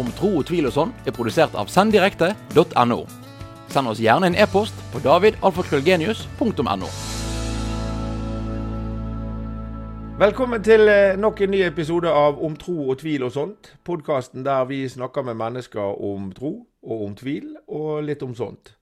[0.00, 3.00] om tro og tvil og sånn er produsert av senddirekte.no.
[3.72, 6.90] Send oss gjerne en e-post på davidalfakrøllgenius.no.
[10.14, 13.72] Velkommen til eh, nok en ny episode av Om tro og tvil og sånt.
[13.82, 16.52] Podkasten der vi snakker med mennesker om tro
[16.84, 18.76] og om tvil, og litt om sånt.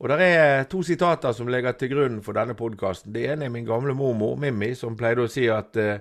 [0.00, 3.12] Og Det er to sitater som ligger til grunn for denne podkasten.
[3.12, 5.98] Det ene er min gamle mormor, Mimmi, som pleide å si at eh,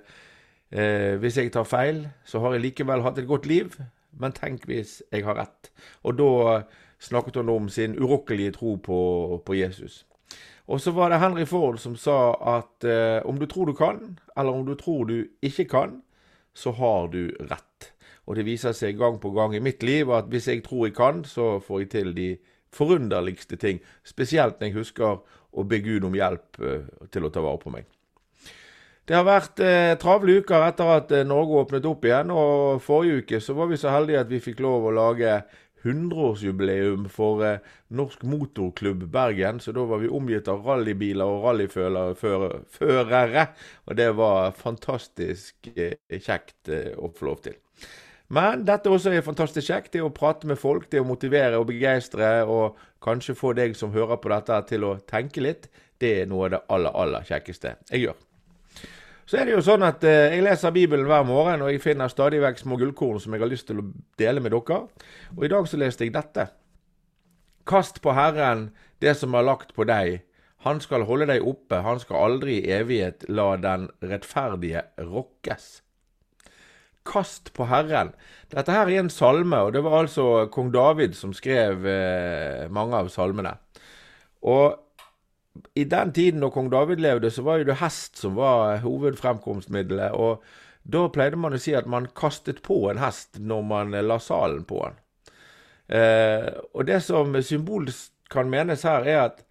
[0.71, 3.73] eh, hvis jeg tar feil, så har jeg likevel hatt et godt liv.
[4.17, 5.71] Men tenk hvis jeg har rett.
[6.03, 6.61] Og da
[6.99, 8.99] snakket hun om sin urokkelige tro på,
[9.45, 10.05] på Jesus.
[10.69, 14.19] Og så var det Henry Ford som sa at eh, om du tror du kan,
[14.37, 16.01] eller om du tror du ikke kan,
[16.53, 17.93] så har du rett.
[18.29, 20.95] Og det viser seg gang på gang i mitt liv at hvis jeg tror jeg
[20.97, 22.29] kan, så får jeg til de
[22.69, 23.79] forunderligste ting.
[24.05, 27.73] Spesielt når jeg husker å be Gud om hjelp eh, til å ta vare på
[27.73, 27.89] meg.
[29.09, 32.29] Det har vært eh, travle uker etter at eh, Norge åpnet opp igjen.
[32.29, 35.39] og Forrige uke så var vi så heldige at vi fikk lov å lage
[35.81, 37.63] 100-årsjubileum for eh,
[37.97, 39.57] Norsk Motorklubb Bergen.
[39.65, 43.47] Så da var vi omgitt av rallybiler og rallyførere.
[43.89, 47.57] Og det var fantastisk eh, kjekt eh, å få lov til.
[48.29, 49.95] Men dette også er fantastisk kjekt.
[49.97, 53.89] Det å prate med folk, det å motivere og begeistre, og kanskje få deg som
[53.95, 57.79] hører på dette til å tenke litt, det er noe av det aller, aller kjekkeste
[57.89, 58.25] jeg gjør.
[59.29, 62.09] Så er det jo sånn at eh, jeg leser Bibelen hver morgen, og jeg finner
[62.09, 63.85] stadig vekk små gullkorn som jeg har lyst til å
[64.17, 64.79] dele med dere.
[65.35, 66.47] Og i dag så leste jeg dette.
[67.69, 68.71] Kast på Herren
[69.05, 70.23] det som er lagt på deg.
[70.65, 75.69] Han skal holde deg oppe, han skal aldri i evighet la den rettferdige rokkes.
[77.05, 78.15] Kast på Herren.
[78.49, 82.97] Dette her er en salme, og det var altså kong David som skrev eh, mange
[82.97, 83.59] av salmene.
[84.41, 84.73] Og
[85.75, 90.15] i den tiden da kong David levde, så var jo det hest som var hovedfremkomstmiddelet.
[90.15, 90.43] Og
[90.83, 94.63] da pleide man å si at man kastet på en hest når man la salen
[94.69, 94.97] på den.
[95.99, 99.43] Eh, og det som symbolsk kan menes her, er at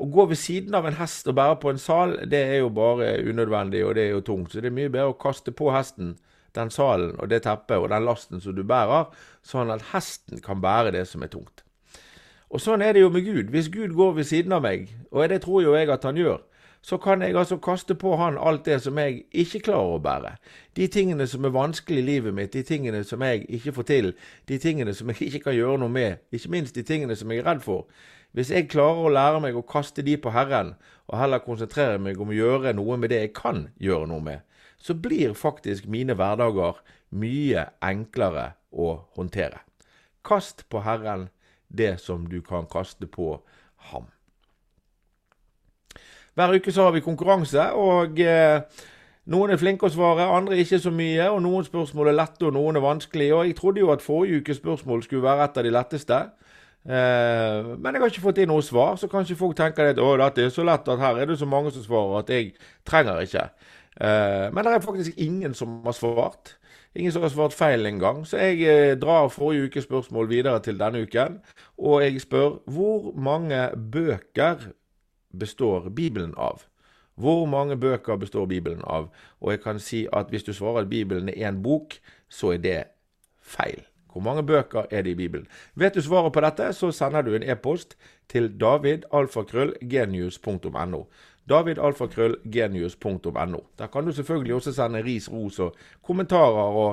[0.00, 2.70] å gå ved siden av en hest og bære på en sal, det er jo
[2.72, 4.52] bare unødvendig, og det er jo tungt.
[4.52, 6.14] Så det er mye bedre å kaste på hesten
[6.56, 9.10] den salen og det teppet og den lasten som du bærer,
[9.46, 11.62] sånn at hesten kan bære det som er tungt.
[12.50, 13.50] Og sånn er det jo med Gud.
[13.54, 16.40] Hvis Gud går ved siden av meg, og det tror jo jeg at han gjør,
[16.82, 20.32] så kan jeg altså kaste på han alt det som jeg ikke klarer å bære.
[20.76, 24.12] De tingene som er vanskelig i livet mitt, de tingene som jeg ikke får til,
[24.48, 27.42] de tingene som jeg ikke kan gjøre noe med, ikke minst de tingene som jeg
[27.42, 27.86] er redd for.
[28.32, 30.74] Hvis jeg klarer å lære meg å kaste de på Herren,
[31.10, 34.46] og heller konsentrere meg om å gjøre noe med det jeg kan gjøre noe med,
[34.80, 39.60] så blir faktisk mine hverdager mye enklere å håndtere.
[40.24, 41.28] Kast på Herren
[41.78, 43.40] det som du kan kaste på
[43.90, 44.08] ham.
[46.34, 48.62] Hver uke så har vi konkurranse, og eh,
[49.30, 51.26] noen er flinke å svare, andre ikke så mye.
[51.30, 53.34] og Noen spørsmål er lette, og noen er vanskelige.
[53.34, 56.20] og Jeg trodde jo at forrige ukes spørsmål skulle være et av de letteste.
[56.80, 60.14] Eh, men jeg har ikke fått inn noe svar, så kanskje folk tenker at å,
[60.22, 62.54] dette er så lett at her er det så mange som svarer at jeg
[62.88, 63.44] trenger ikke.
[64.00, 66.56] Eh, men det er faktisk ingen som har svart.
[66.94, 68.26] Ingen som har svart feil engang.
[68.26, 71.38] Så jeg eh, drar forrige ukes spørsmål videre til denne uken.
[71.78, 74.56] Og jeg spør hvor mange bøker
[75.38, 76.62] består Bibelen av?
[77.14, 79.08] Hvor mange bøker består Bibelen av?
[79.40, 81.94] Og jeg kan si at hvis du svarer at Bibelen er én bok,
[82.28, 82.84] så er det
[83.42, 83.82] feil.
[84.12, 85.46] Hvor mange bøker er det i Bibelen?
[85.74, 87.96] Vet du svaret på dette, så sender du en e-post
[88.28, 91.04] til davidalfakrøllgenius.no
[91.50, 93.60] davidalfakrøllgenius.no.
[93.78, 95.74] Der kan du selvfølgelig også sende ris, ros og
[96.06, 96.92] kommentarer og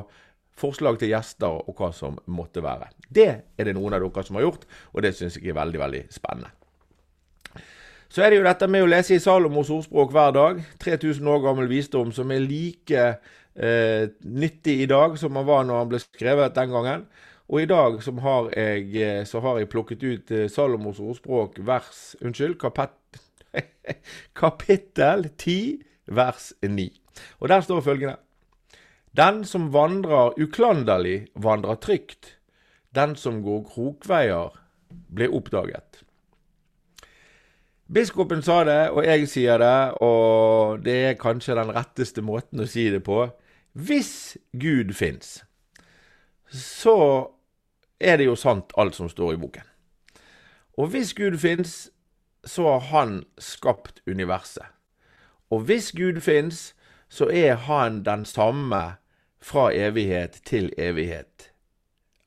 [0.57, 2.87] forslag til gjester og hva som måtte være.
[3.09, 4.63] Det er det noen av dere som har gjort,
[4.93, 6.49] og det syns jeg er veldig, veldig spennende.
[8.09, 10.61] Så er det jo dette med å lese i Salomos ordspråk hver dag.
[10.79, 15.81] 3000 år gammel visdom som er like eh, nyttig i dag som han var når
[15.81, 17.03] han ble skrevet den gangen.
[17.47, 22.15] Og i dag har jeg, eh, så har jeg plukket ut eh, Salomos ordspråk vers,
[22.23, 23.19] unnskyld, kapett,
[24.41, 26.89] kapittel 10, vers 9.
[27.39, 28.17] Og der står følgende
[29.17, 32.37] Den som vandrer uklanderlig, vandrer trygt.
[32.95, 36.03] Den som går krokveier, blir oppdaget.
[37.93, 42.67] Biskopen sa det, og jeg sier det, og det er kanskje den retteste måten å
[42.67, 43.21] si det på.
[43.71, 45.43] Hvis Gud fins,
[46.51, 46.97] så
[47.99, 49.63] er det jo sant alt som står i boken.
[50.77, 51.87] Og hvis Gud fins,
[52.45, 54.65] så har han skapt universet.
[55.49, 56.75] Og hvis Gud fins,
[57.09, 58.97] så er han den samme
[59.39, 61.51] fra evighet til evighet.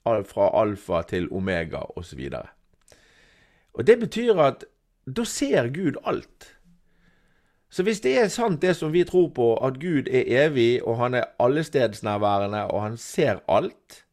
[0.05, 2.31] Fra alfa til omega osv.
[2.33, 2.47] Og,
[3.75, 4.65] og det betyr at
[5.07, 6.57] da ser Gud alt.
[7.71, 10.97] Så hvis det er sant det som vi tror på, at Gud er evig, og
[10.99, 14.05] han er allestedsnærværende, og han ser alt,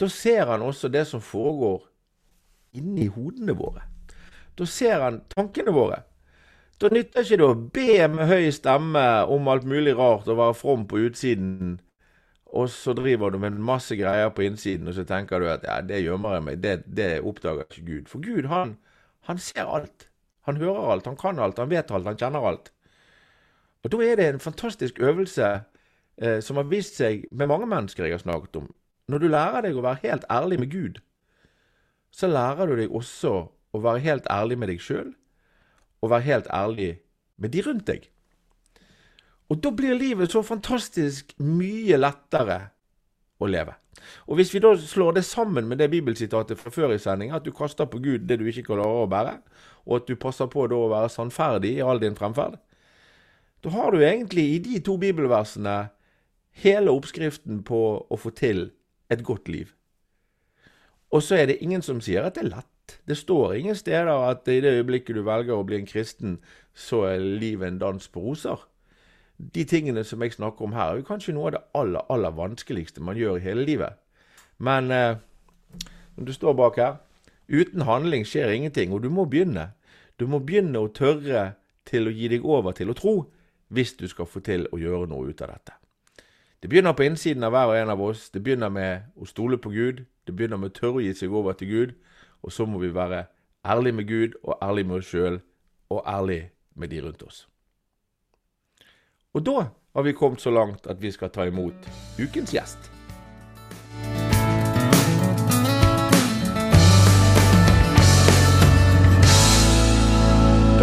[0.00, 1.86] da ser han også det som foregår
[2.76, 3.86] inni hodene våre.
[4.58, 6.02] Da ser han tankene våre.
[6.78, 10.56] Da nytter ikke det å be med høy stemme om alt mulig rart og være
[10.58, 11.78] from på utsiden,
[12.48, 15.80] og så driver du med masse greier på innsiden, og så tenker du at ja,
[15.84, 18.06] det gjemmer jeg meg, det, det oppdager ikke Gud.
[18.08, 18.76] For Gud, han,
[19.28, 20.06] han ser alt.
[20.48, 22.70] Han hører alt, han kan alt, han vet alt, han kjenner alt.
[23.84, 25.50] Og da er det en fantastisk øvelse
[26.16, 28.70] eh, som har vist seg med mange mennesker jeg har snakket om.
[29.08, 31.02] Når du lærer deg å være helt ærlig med Gud,
[32.14, 33.34] så lærer du deg også
[33.72, 35.10] å være helt ærlig med deg sjøl,
[36.02, 36.92] og være helt ærlig
[37.36, 38.08] med de rundt deg.
[39.48, 42.58] Og da blir livet så fantastisk mye lettere
[43.40, 43.74] å leve.
[44.28, 47.44] Og hvis vi da slår det sammen med det bibelsitatet fra før i sending, at
[47.44, 49.38] du kaster på Gud det du ikke klarer å bære,
[49.88, 52.58] og at du passer på å være sannferdig i all din fremferd,
[53.64, 55.88] da har du egentlig i de to bibelversene
[56.62, 58.68] hele oppskriften på å få til
[59.10, 59.72] et godt liv.
[61.10, 62.77] Og så er det ingen som sier at det er lett.
[63.08, 66.38] Det står ingen steder at i det øyeblikket du velger å bli en kristen,
[66.74, 68.64] så er livet en dans på roser
[69.38, 72.34] de tingene som jeg snakker om her, er jo kanskje noe av det aller, aller
[72.34, 73.98] vanskeligste man gjør i hele livet.
[74.58, 75.20] Men eh,
[76.16, 76.96] når du står bak her
[77.48, 79.70] Uten handling skjer ingenting, og du må begynne.
[80.20, 81.54] Du må begynne å tørre
[81.88, 83.14] til å gi deg over til å tro,
[83.72, 85.72] hvis du skal få til å gjøre noe ut av dette.
[86.60, 88.26] Det begynner på innsiden av hver og en av oss.
[88.28, 90.04] Det begynner med å stole på Gud.
[90.28, 91.96] Det begynner med å tørre å gi seg over til Gud.
[92.42, 93.24] Og så må vi være
[93.66, 95.40] ærlige med Gud, og ærlige med oss sjøl,
[95.90, 97.48] og ærlige med de rundt oss.
[99.34, 102.97] Og da har vi kommet så langt at vi skal ta imot ukens gjest.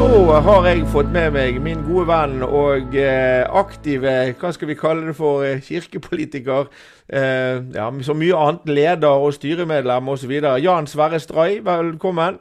[0.05, 4.75] Da har jeg fått med meg min gode venn og eh, aktive hva skal vi
[4.77, 6.67] kalle det for, eh, kirkepolitiker.
[7.09, 8.67] Eh, ja, så mye annet.
[8.69, 10.33] Leder og styremedlem osv.
[10.61, 12.37] Jan Sverre Stray, velkommen.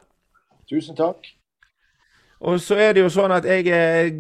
[0.69, 1.25] Tusen takk.
[2.41, 4.11] Og så er det jo sånn at jeg er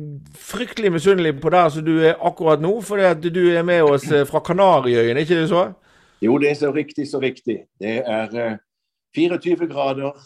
[0.41, 4.08] fryktelig misunnelig på der som du er akkurat nå, fordi at du er med oss
[4.08, 5.67] eh, fra Kanariøyene, ikke det så?
[6.25, 7.58] Jo, det er så riktig, så riktig.
[7.76, 8.56] Det er
[9.12, 10.17] 24 eh, grader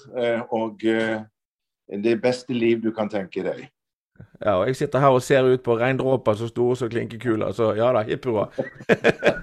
[0.54, 0.86] og
[1.88, 3.66] det beste liv du kan tenke deg.
[4.42, 7.72] Ja, og jeg sitter her og ser ut på regndråper så store som klinkekuler, så
[7.78, 8.48] ja da, hipp hurra.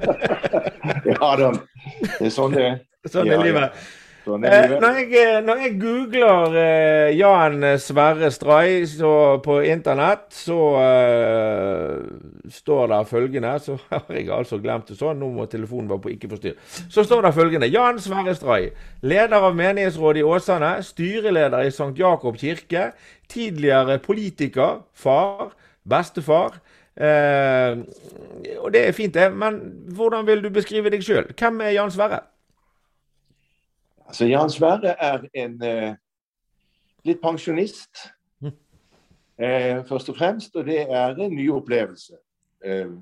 [1.11, 2.83] ja da, det er sånn det er.
[3.05, 3.61] Sånn er ja, livet.
[3.69, 4.04] Ja.
[4.25, 8.81] Eh, når, jeg, eh, når, jeg, googler eh, Jan Sverre Stray
[9.45, 15.21] på internett, så uh, står det følgende Så har jeg altså glemt det sånn.
[15.21, 16.57] Nå må telefonen være på ikke forstyrr.
[16.89, 17.69] Så står det følgende.
[17.69, 18.71] Jan Sverre Stray,
[19.05, 21.93] leder av menighetsrådet i Åsane, styreleder i St.
[21.99, 22.91] Jakob kirke,
[23.31, 25.53] tidligere politiker, far,
[25.85, 26.57] bestefar.
[26.95, 27.83] Uh,
[28.63, 29.29] og det er fint, det.
[29.37, 29.61] Men
[29.93, 31.29] hvordan vil du beskrive deg sjøl?
[31.37, 32.25] Hvem er Jan Sverre?
[34.07, 35.95] Altså, Jan Sverre er en eh,
[37.05, 38.05] litt pensjonist,
[38.41, 38.53] hm.
[39.41, 40.55] eh, først og fremst.
[40.55, 42.17] Og det er en ny opplevelse.
[42.65, 42.93] Eh,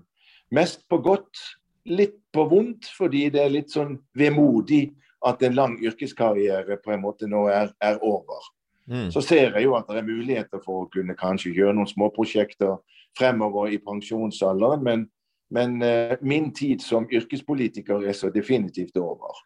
[0.51, 1.39] mest på godt,
[1.85, 4.93] litt på vondt, fordi det er litt sånn vemodig
[5.27, 8.43] at en lang yrkeskarriere på en måte nå er, er over.
[8.85, 9.11] Mm.
[9.11, 12.75] Så ser jeg jo at det er muligheter for å kunne kanskje gjøre noen småprosjekter
[13.17, 15.05] fremover i pensjonsalderen, men,
[15.53, 19.39] men eh, min tid som yrkespolitiker er så definitivt over.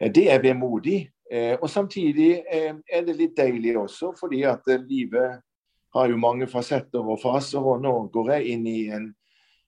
[0.00, 1.10] Eh, det er vemodig.
[1.30, 5.40] Eh, og samtidig eh, er det litt deilig også, fordi at livet
[5.94, 7.62] har jo mange fasetter og faser.
[7.64, 9.08] Og nå går jeg inn i en,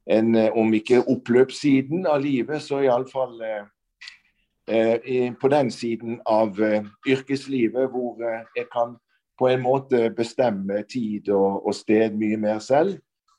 [0.06, 6.58] en om ikke oppløpssiden av livet, så iallfall eh, på den siden av
[7.06, 8.96] yrkeslivet hvor jeg kan
[9.38, 12.96] på en måte bestemme tid og, sted mye mer selv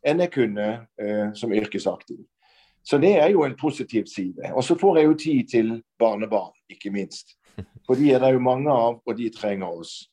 [0.08, 0.68] enn jeg kunne
[1.36, 2.22] som yrkesaktiv.
[2.88, 4.54] Så det er jo en positiv side.
[4.54, 7.36] Og så får jeg jo tid til barnebarn, ikke minst.
[7.86, 10.06] For de er det jo mange av, og de trenger oss.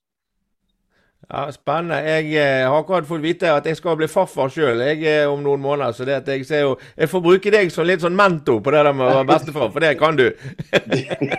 [1.30, 2.02] Ja, Spennende.
[2.04, 5.62] Jeg eh, har akkurat fått vite at jeg skal bli farfar sjøl eh, om noen
[5.62, 5.94] måneder.
[5.96, 8.74] Så det at jeg ser jo Jeg får bruke deg som litt sånn mentor på
[8.74, 10.26] det der med å være bestefar, for det kan du.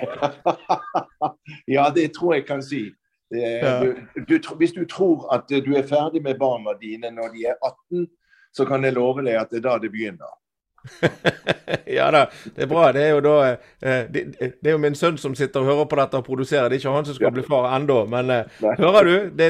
[1.75, 2.88] ja, det tror jeg kan si.
[3.36, 7.48] Er, du, du, hvis du tror at du er ferdig med barna dine når de
[7.51, 8.08] er 18,
[8.56, 10.32] så kan jeg love deg at det er da det begynner.
[11.98, 12.25] ja da,
[12.56, 12.89] det er bra.
[12.96, 15.89] Det er jo da eh, det, det, er jo min sønn som sitter og hører
[15.92, 16.70] på dette og produserer.
[16.70, 18.04] Det er ikke han som skal bli far ennå.
[18.12, 19.15] Men eh, hører du?
[19.39, 19.50] Det,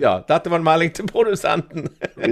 [0.00, 1.90] ja, dette var en melding til produsenten.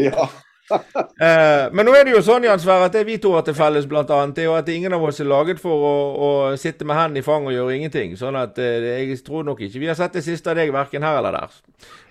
[0.09, 0.31] ja.
[1.27, 3.57] eh, men nå er det jo sånn Jan Sverre, at det vi to har til
[3.59, 6.99] felles, det er jo at ingen av oss er laget for å, å sitte med
[6.99, 8.17] hendene i fang og gjøre ingenting.
[8.21, 11.07] Sånn at eh, jeg tror nok ikke vi har sett det siste av deg verken
[11.07, 11.61] her eller der.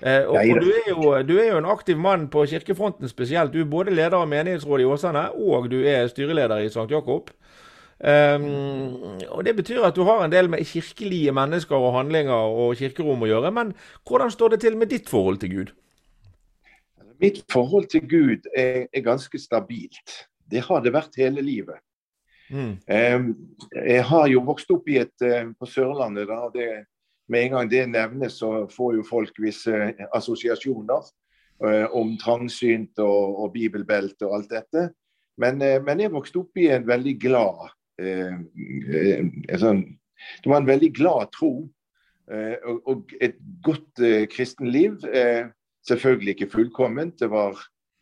[0.02, 3.54] Eh, og, og du, er jo, du, er jo, en aktiv mann på kirkefronten spesielt.
[3.54, 6.90] Du er både leder av menighetsrådet i Åsane, og du er styreleder i St.
[6.92, 7.34] Jakob.
[8.00, 12.78] Um, og Det betyr at du har en del med kirkelige mennesker og handlinger og
[12.80, 13.52] kirkerom å gjøre.
[13.52, 13.74] Men
[14.08, 15.74] hvordan står det til med ditt forhold til Gud?
[17.20, 20.16] Mitt forhold til Gud er, er ganske stabilt.
[20.50, 21.82] Det har det vært hele livet.
[22.50, 22.80] Mm.
[22.90, 26.28] Jeg har jo vokst opp i et, uh, på Sørlandet.
[26.28, 26.86] da, det,
[27.30, 31.04] Med en gang det nevnes, så får jo folk visse assosiasjoner
[31.66, 34.88] uh, om trangsynt og, og bibelbelte og alt dette.
[35.40, 38.36] Men, men jeg vokste opp i en veldig glad Eh,
[38.96, 39.84] eh, sånn,
[40.44, 41.54] Det var en veldig glad tro
[42.32, 45.00] eh, og, og et godt kristenliv.
[45.90, 47.20] Selvfølgelig ikke fullkomment.
[47.20, 47.58] Det var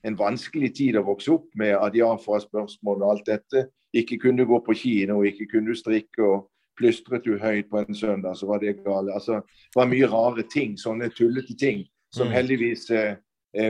[0.08, 3.68] en vanskelig tid å vokse opp med adiafra-spørsmål og alt dette.
[3.96, 6.24] Ikke kunne gå på kino, ikke kunne strikke.
[6.24, 9.10] og Plystret du høyt på en søndag, så var det galt.
[9.10, 12.34] Altså, det var mye rare ting, sånne tullete ting, som mm.
[12.36, 13.16] heldigvis eh,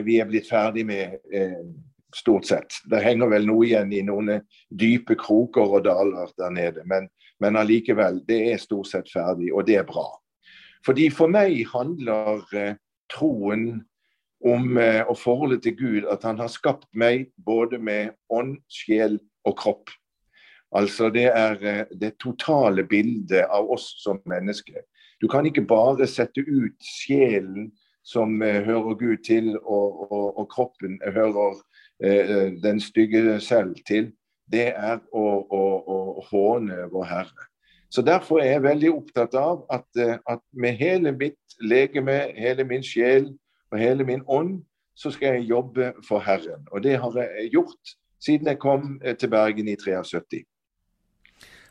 [0.04, 1.62] vi er blitt ferdig med eh,
[2.16, 2.82] stort sett.
[2.90, 6.84] Det henger vel noe igjen i noen dype kroker og daler der nede.
[6.86, 7.08] Men,
[7.40, 10.10] men allikevel, det er stort sett ferdig, og det er bra.
[10.86, 12.76] Fordi For meg handler eh,
[13.12, 13.86] troen
[14.46, 19.20] om eh, og forholdet til Gud at han har skapt meg både med ånd, sjel
[19.46, 19.90] og kropp.
[20.76, 24.84] Altså Det er eh, det totale bildet av oss som mennesker.
[25.22, 27.72] Du kan ikke bare sette ut sjelen
[28.06, 31.58] som eh, hører Gud til, og, og, og kroppen hører
[32.04, 34.12] Eh, eh, den stygge selv til,
[34.52, 37.48] det er å, å, å håne vår Herre.
[37.90, 42.68] Så Derfor er jeg veldig opptatt av at, eh, at, med hele mitt legeme, hele
[42.70, 43.32] min sjel
[43.72, 44.62] og hele min ånd,
[44.96, 46.68] så skal jeg jobbe for Herren.
[46.72, 50.46] Og det har jeg gjort siden jeg kom til Bergen i 73.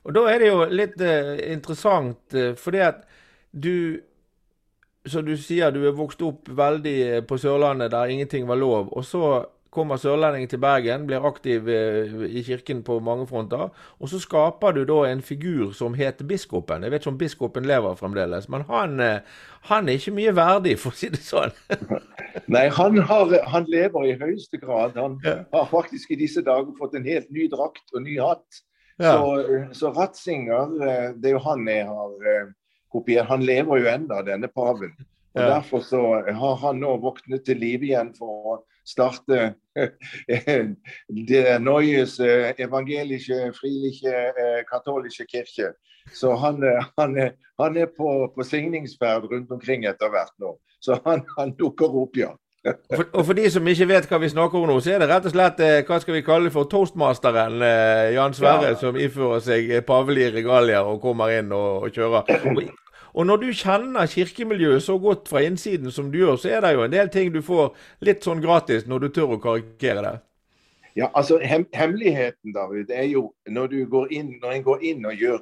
[0.04, 3.06] Og Da er det jo litt uh, interessant, uh, fordi at
[3.52, 4.00] du
[5.06, 8.88] Som du sier, du er vokst opp veldig på Sørlandet der ingenting var lov.
[8.90, 9.44] Og så
[9.76, 13.68] kommer sørlendingen til Bergen, blir aktiv eh, i kirken på mange fronter.
[14.00, 16.86] Og så skaper du da en figur som heter biskopen.
[16.86, 20.76] Jeg vet ikke om biskopen lever fremdeles, men han, eh, han er ikke mye verdig,
[20.82, 21.52] for å si det sånn.
[22.54, 24.96] Nei, han, har, han, lever i høyeste grad.
[25.00, 25.40] Han ja.
[25.52, 28.62] har faktisk i disse dager fått en helt ny drakt og ny hatt.
[28.96, 29.18] Ja.
[29.18, 32.48] Så, så Ratzinger, eh, det er jo han jeg har
[32.94, 33.28] kopiert.
[33.28, 34.96] Han lever jo enda, denne paven.
[35.36, 35.50] Og ja.
[35.58, 38.56] Derfor så har han nå våknet til live igjen for å
[38.86, 39.54] starte
[41.28, 44.14] det Neues evangelische, frilige,
[44.70, 45.74] katolske kirke.
[46.12, 50.56] Så han, eh, han, han er på, på signingsferd rundt omkring etter hvert nå.
[50.80, 52.30] Så han, han dukker opp, ja.
[52.66, 55.02] og, for, og for, de som ikke vet hva vi snakker om nå, så er
[55.02, 57.62] det rett og slett eh, hva skal vi kalle for toastmasteren
[58.14, 58.80] Jan Sverre, ja.
[58.80, 62.34] som ifører seg pavelige regalier og kommer inn og, og kjører.
[62.56, 62.74] Og,
[63.16, 66.74] og når du kjenner kirkemiljøet så godt fra innsiden som du gjør, så er det
[66.76, 67.70] jo en del ting du får
[68.04, 70.16] litt sånn gratis når du tør å karikere det.
[70.96, 75.08] Ja, altså hem Hemmeligheten David, er jo når, du går inn, når en går inn
[75.08, 75.40] og gjør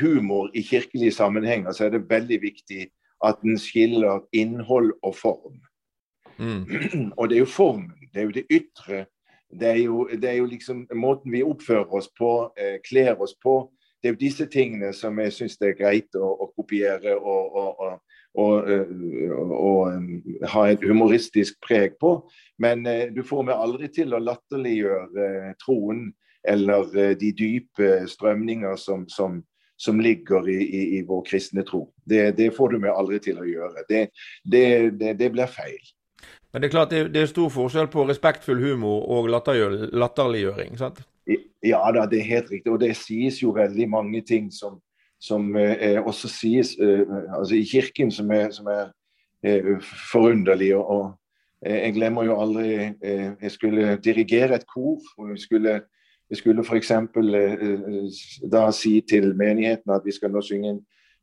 [0.00, 2.86] humor i kirkelige sammenhenger, så er det veldig viktig
[3.24, 5.60] at en skiller innhold og form.
[6.36, 6.64] Mm.
[7.18, 9.06] Og det er jo formen, det er jo det ytre.
[9.60, 13.32] Det er jo, det er jo liksom måten vi oppfører oss på, eh, kler oss
[13.40, 13.70] på,
[14.06, 17.56] det er jo disse tingene som jeg syns det er greit å, å kopiere og,
[17.58, 17.80] og,
[18.38, 18.68] og,
[19.56, 22.12] og, um, ha et humoristisk preg på.
[22.62, 26.06] Men uh, du får meg aldri til å latterliggjøre troen
[26.46, 29.40] eller de dype strømninger som, som,
[29.74, 31.88] som ligger i, i, i, vår kristne tro.
[32.06, 33.82] Det, det, får du meg aldri til å gjøre.
[33.90, 34.04] Det,
[34.46, 35.82] det, det blir feil.
[36.54, 40.78] Men det er klart det, er stor forskjell på respektfull humor og latterliggjøring?
[40.78, 41.02] sant?
[41.64, 42.72] Ja da, det er helt riktig.
[42.72, 44.78] Og det sies jo veldig mange ting som,
[45.20, 47.02] som eh, også sies eh,
[47.38, 48.92] altså i kirken som er, som er
[49.42, 49.74] eh,
[50.12, 50.74] forunderlig.
[50.76, 51.10] Og, og,
[51.66, 52.70] eh, jeg glemmer jo aldri
[53.02, 55.00] eh, Jeg skulle dirigere et kor.
[55.18, 55.80] og jeg skulle
[56.30, 56.90] jeg skulle f.eks.
[56.90, 60.80] Eh, da si til menigheten at vi skal nå synge en,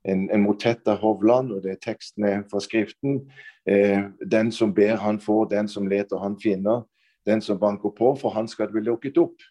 [0.08, 3.20] en, en motett av Hovland, og det er tekstene fra Skriften.
[3.68, 4.00] Eh,
[4.32, 5.50] den som ber, han får.
[5.52, 6.86] Den som leter, han finner.
[7.28, 9.44] Den som banker på, for han skal bli lukket opp.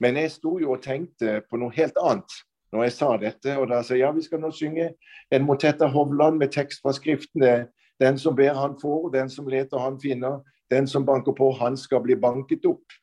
[0.00, 2.38] Men jeg sto jo og tenkte på noe helt annet
[2.70, 3.56] når jeg sa dette.
[3.58, 4.92] Og da sa jeg ja, vi skal nå synge
[5.34, 7.68] en motett av Hovland med tekst fra Skriftene.
[8.00, 9.10] Den som ber, han får.
[9.12, 10.40] Den som leter, han finner.
[10.70, 12.96] Den som banker på, han skal bli banket opp.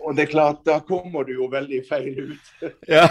[0.00, 2.52] og, det er klart, da kommer du jo veldig feil ut.
[2.88, 3.08] Ja.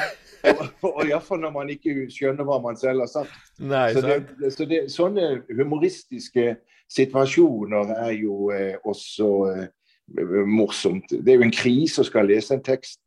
[0.84, 3.36] og Iallfall når man ikke skjønner hva man selv har sagt.
[3.64, 6.58] Nei, så, det, så det, sånne humoristiske
[6.92, 9.70] situasjoner er jo eh, også eh,
[10.46, 11.10] morsomt.
[11.10, 13.00] Det er jo en krise å skal lese en tekst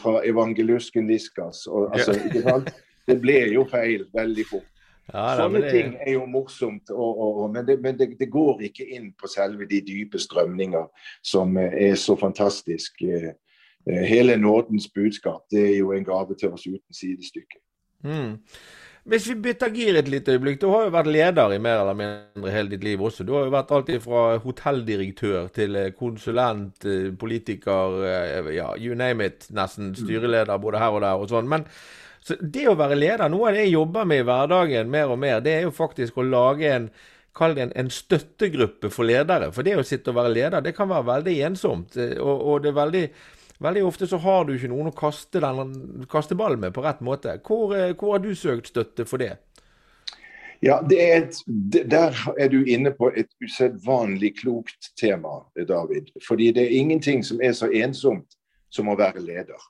[0.00, 1.66] fra evangelusken Viskas.
[1.66, 2.60] Og, altså, ja.
[3.04, 4.70] Det ble jo feil veldig fort.
[5.12, 5.72] Ja, Sånne det...
[5.74, 9.28] ting er jo morsomt, og, og, men, det, men det, det, går ikke inn på
[9.28, 10.86] selve de dype strømninger
[11.20, 13.34] som er så fantastisk eh,
[13.84, 15.44] hele nådens budskap.
[15.52, 17.60] Det er jo en gave til oss uten sidestykke.
[18.04, 18.40] Mm.
[19.04, 20.62] Hvis vi bytter gir et lite øyeblikk.
[20.62, 23.26] Du har jo vært leder i mer eller mindre hele ditt liv også.
[23.28, 28.96] Du har jo vært alltid fra hotelldirektør til eh, konsulent, eh, politiker, eh, ja, you
[28.96, 29.44] name it.
[29.52, 31.50] Nesten styreleder både her og der og sånn.
[31.52, 31.66] Men
[32.24, 35.20] så det å være leder, noe av det jeg jobber med i hverdagen mer og
[35.20, 36.94] mer, det er jo faktisk å lage en
[37.34, 39.48] Kall det en, en, støttegruppe for ledere.
[39.50, 41.96] For det å sitte og være leder, det kan være veldig ensomt.
[41.98, 43.00] Og, og det er veldig
[43.62, 47.02] Veldig ofte så har du ikke noen å kaste, den, kaste ball med på rett
[47.04, 47.36] måte.
[47.46, 49.36] Hvor, eh, hvor, har du søkt støtte for det?
[50.64, 56.10] Ja, er et, Der er du inne på et usedvanlig klokt tema, David.
[56.26, 58.38] Fordi det er ingenting som er så ensomt
[58.70, 59.60] som å være leder.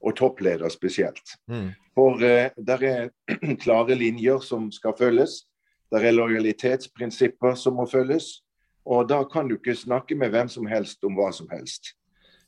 [0.00, 1.36] Og toppleder spesielt.
[1.46, 1.74] Mm.
[1.94, 3.10] For uh, der er
[3.64, 5.44] klare linjer som skal følges.
[5.92, 8.42] Der er lojalitetsprinsipper som må følges.
[8.86, 11.94] Og da kan du ikke snakke med hvem som helst om hva som helst.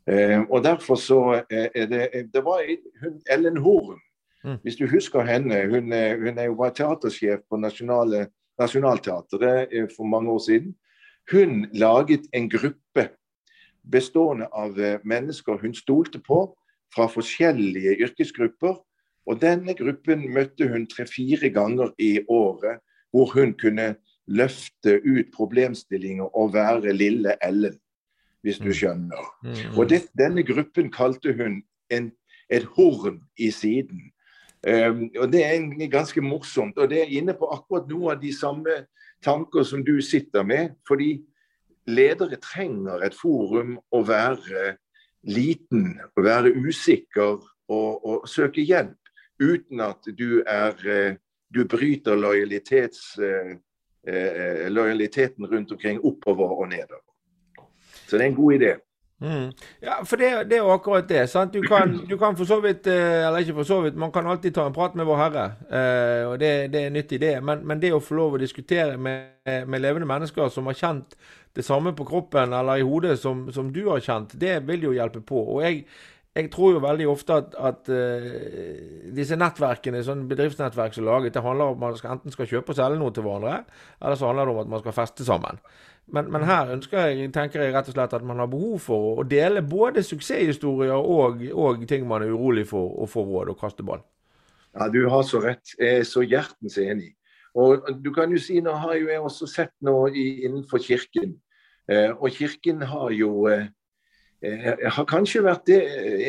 [0.09, 2.62] Eh, og derfor så eh, er det Det var
[3.03, 4.00] hun, Ellen Horn,
[4.45, 4.57] mm.
[4.62, 5.69] hvis du husker henne.
[5.69, 5.93] Hun,
[6.25, 8.27] hun er jo var teatersjef på Nasjonale,
[8.59, 10.75] Nationaltheatret eh, for mange år siden.
[11.33, 13.09] Hun laget en gruppe
[13.93, 16.57] bestående av mennesker hun stolte på
[16.95, 18.81] fra forskjellige yrkesgrupper.
[19.27, 22.81] Og denne gruppen møtte hun tre-fire ganger i året,
[23.12, 23.95] hvor hun kunne
[24.27, 27.77] løfte ut problemstillinger og være lille Ellen
[28.49, 28.76] hvis du mm.
[28.81, 29.26] skjønner.
[29.45, 29.59] Mm.
[29.76, 31.61] Og det, denne gruppen kalte hun
[31.93, 32.12] en,
[32.49, 34.09] et horn i siden.
[34.67, 36.78] Um, og Det er ganske morsomt.
[36.78, 38.83] og Det er inne på akkurat noe av de samme
[39.25, 40.75] tanker som du sitter med.
[40.88, 41.19] Fordi
[41.88, 44.76] ledere trenger et forum å være
[45.28, 47.38] liten, å være usikker
[47.69, 48.97] og, og søke hjelp.
[49.38, 51.19] Uten at du, er, eh,
[51.55, 53.55] du bryter lojalitets, eh,
[54.09, 57.05] eh, lojaliteten rundt omkring oppover og nedover.
[58.09, 58.75] Så det er en god idé.
[59.21, 59.50] Mm.
[59.83, 61.25] Ja, for det, det, er jo akkurat det.
[61.31, 61.53] sant?
[61.53, 64.27] Du kan, du kan, for så vidt, eh, eller ikke for så vidt, man kan
[64.27, 65.47] alltid ta en prat med Vår Herre.
[65.67, 67.35] Eh, og det, det, er nyttig, det.
[67.43, 71.18] Men, men, det å få lov å diskutere med, med, levende mennesker som har kjent
[71.57, 74.94] det samme på kroppen eller i hodet som, som du har kjent, det vil jo
[74.94, 75.42] hjelpe på.
[75.57, 75.83] Og jeg,
[76.38, 81.35] jeg tror jo veldig ofte at, at uh, disse nettverkene, sånn bedriftsnettverk som er laget,
[81.35, 83.57] det handler om at man skal, enten skal kjøpe og selge noe til hverandre,
[83.99, 85.59] eller så handler det om at man skal feste sammen.
[86.12, 89.25] Men, men, her jeg, tenker jeg rett og slett at man har behov for å
[89.29, 93.85] dele både suksesshistorier og, og ting man er urolig for, å få råd og kaste
[93.85, 94.01] ball.
[94.73, 95.75] Ja, du har så rett.
[95.79, 97.12] Jeg er så hjertens enig.
[97.59, 101.35] Og du kan jo si, Nå har jo jeg også sett noe innenfor Kirken.
[101.90, 103.66] Eh, og Kirken har jo eh,
[104.44, 105.81] eh har kanskje vært det,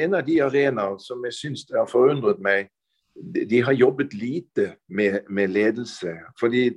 [0.04, 2.72] en av de arenaer som jeg syns har forundret meg.
[3.16, 6.16] De har jobbet lite med, med ledelse.
[6.40, 6.70] Fordi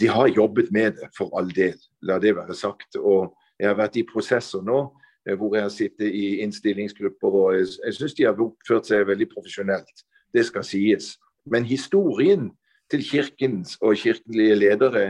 [0.00, 1.76] de har jobbet med det, for all del.
[2.02, 2.96] La det være sagt.
[2.96, 4.78] Og jeg har vært i prosesser nå
[5.28, 9.06] eh, hvor jeg har sittet i innstillingsgrupper, og jeg, jeg syns de har oppført seg
[9.08, 10.04] veldig profesjonelt.
[10.32, 11.14] Det skal sies.
[11.46, 12.50] Men historien
[12.90, 15.06] til kirkens og kirkelige ledere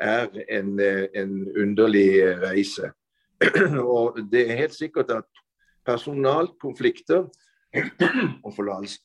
[0.00, 2.92] er en, eh, en underlig reise.
[3.80, 5.28] Og det er helt sikkert at
[5.88, 7.30] personalkonflikter
[8.44, 8.98] og forlatelse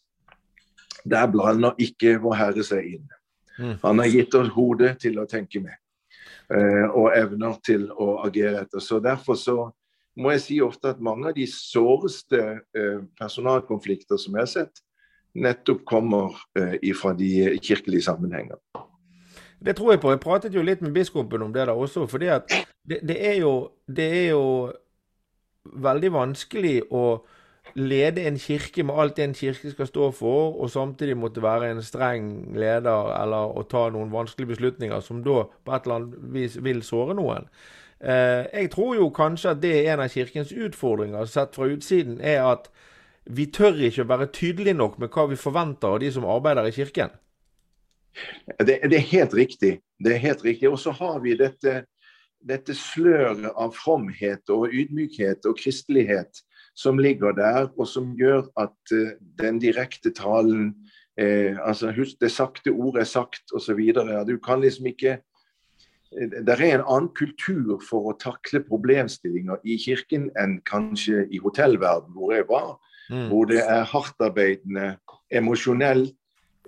[1.06, 3.06] Der blander ikke Vår Herre seg inn.
[3.60, 3.78] Mm.
[3.82, 5.76] Han har gitt oss hodet til å tenke med,
[6.54, 8.84] eh, og evner til å agere etter.
[8.84, 9.58] Så Derfor så
[10.16, 12.42] må jeg si ofte at mange av de såreste
[12.76, 14.84] eh, personalkonflikter som jeg har sett,
[15.36, 18.60] nettopp kommer eh, fra de kirkelige sammenhenger.
[19.66, 20.12] Det tror jeg på.
[20.14, 22.06] Jeg pratet jo litt med biskopen om det der også.
[22.08, 22.44] For det,
[22.86, 23.54] det, er jo,
[23.88, 24.46] det er jo
[25.66, 27.06] veldig vanskelig å
[27.76, 31.72] lede en kirke med alt det en kirke skal stå for, og samtidig måtte være
[31.72, 36.30] en streng leder eller å ta noen vanskelige beslutninger som da på et eller annet
[36.36, 37.50] vis vil såre noen.
[38.00, 42.22] Eh, jeg tror jo kanskje at det er en av kirkens utfordringer sett fra utsiden,
[42.22, 42.72] er at
[43.26, 46.70] vi tør ikke å være tydelige nok med hva vi forventer av de som arbeider
[46.70, 47.12] i kirken.
[48.60, 49.80] Det, det er helt riktig.
[50.00, 50.70] Det er helt riktig.
[50.72, 51.82] Og så har vi dette,
[52.40, 58.94] dette sløret av fromhet og ydmykhet og kristelighet som ligger der, og som gjør at
[58.94, 60.74] uh, den direkte talen
[61.20, 63.80] eh, altså Husk, det sakte ordet er sagt, osv.
[64.28, 69.78] Du kan liksom ikke eh, det er en annen kultur for å takle problemstillinger i
[69.82, 72.76] kirken enn kanskje i hotellverden hvor jeg var.
[73.10, 73.28] Mm.
[73.30, 74.96] Hvor det er hardtarbeidende,
[75.32, 76.16] emosjonelt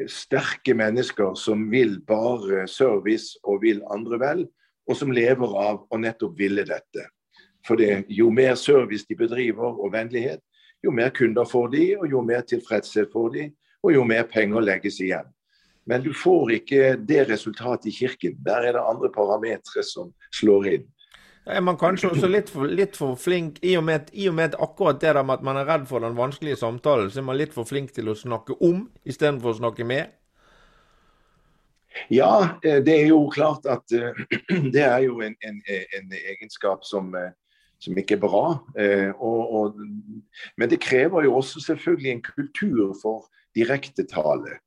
[0.06, 4.44] sterke mennesker som vil bare service og vil andre vel,
[4.88, 7.08] og som lever av å nettopp ville dette.
[7.68, 10.42] For det, jo mer service de bedriver og vennlighet,
[10.84, 13.48] jo mer kunder får de, og jo mer tilfredshet får de,
[13.84, 15.28] og jo mer penger legges igjen.
[15.88, 18.38] Men du får ikke det resultatet i kirken.
[18.44, 20.88] Der er det andre parametere som slår inn.
[21.48, 24.58] Er man kanskje også litt for, litt for flink, i og, med, i og, med,
[24.60, 27.40] akkurat det der med at man er redd for den vanskelige samtalen, så er man
[27.40, 30.12] litt for flink til å snakke om istedenfor å snakke med?
[32.12, 34.12] Ja, eh, det er jo klart at uh,
[34.76, 37.32] det er jo en, en, en egenskap som, uh,
[37.80, 38.46] som, ikke er bra.
[38.78, 39.82] Uh, og, og,
[40.58, 44.60] men det krever jo også selvfølgelig en kultur for direktetale.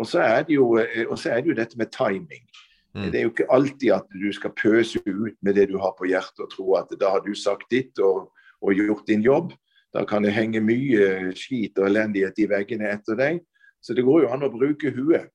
[0.00, 2.44] Og så er det jo, er det jo dette med timing.
[2.94, 3.10] Mm.
[3.12, 6.08] Det er jo ikke alltid at du skal pøse ut med det du har på
[6.10, 8.30] hjertet og tro at da har du sagt ditt og,
[8.62, 9.52] og gjort din jobb.
[9.94, 13.42] Da kan det henge mye skit og elendighet i veggene etter deg.
[13.82, 15.30] Så det går jo an å bruke huet.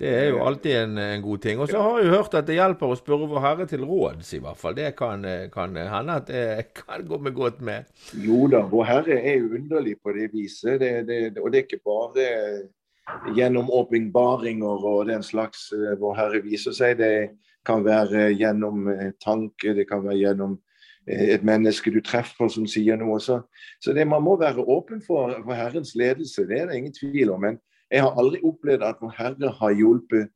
[0.00, 1.60] Det er jo alltid en, en god ting.
[1.60, 4.32] Og så har jeg jo hørt at det hjelper å spørre Vår Herre til råds,
[4.34, 4.74] i hvert fall.
[4.74, 7.90] Det kan, kan hende at det kan gå med godt med.
[8.18, 10.80] Jo da, Vår Herre er jo underlig på det viset.
[10.82, 12.26] Det, det, og det er ikke bare
[13.36, 16.98] gjennom åpenbaringer og den slags uh, Vår Herre viser seg.
[16.98, 20.60] Det kan være gjennom uh, tanke, det kan være gjennom
[21.06, 23.18] et menneske du treffer som sier noe.
[23.18, 23.40] Så,
[23.82, 27.32] så det, man må være åpen for, for, Herrens ledelse, det er det ingen tvil
[27.34, 27.42] om.
[27.42, 27.58] Men
[27.92, 30.30] jeg har aldri opplevd at Vår Herre har hjulpet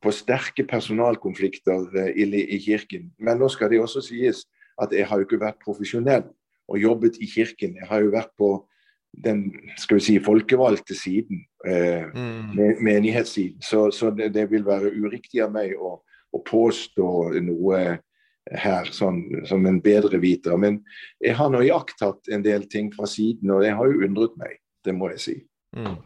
[0.00, 3.10] på sterke personalkonflikter i, i kirken.
[3.18, 4.46] Men nå skal det også sies
[4.80, 6.24] at jeg har jo ikke vært profesjonell
[6.70, 7.76] og jobbet i kirken.
[7.76, 8.54] Jeg har jo vært på
[9.10, 12.78] den skal vi si, folkevalgte siden, eh, mm.
[12.80, 13.58] menighetssiden.
[13.62, 15.96] Så, så det, det, vil være uriktig av meg å,
[16.30, 17.10] å påstå
[17.42, 17.80] noe
[18.50, 20.54] her sånn, som en bedreviter.
[20.56, 20.78] Men
[21.20, 24.60] jeg har nå iakttatt en del ting fra siden, og det har jo undret meg.
[24.86, 25.36] Det må jeg si.
[25.76, 25.98] Mm.